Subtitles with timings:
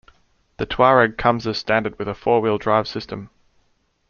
[0.57, 3.29] The Touareg comes as standard with a four-wheel drive system.